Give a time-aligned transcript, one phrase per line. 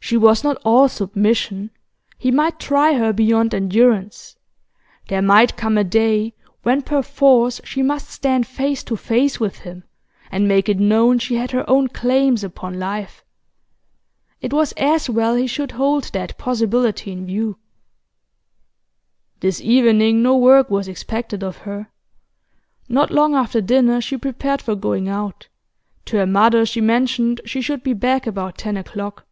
[0.00, 1.70] She was not all submission,
[2.18, 4.36] he might try her beyond endurance;
[5.08, 9.84] there might come a day when perforce she must stand face to face with him,
[10.30, 13.24] and make it known she had her own claims upon life.
[14.42, 17.56] It was as well he should hold that possibility in view.
[19.40, 21.88] This evening no work was expected of her.
[22.90, 25.48] Not long after dinner she prepared for going out;
[26.04, 29.24] to her mother she mentioned she should be back about ten o'clock.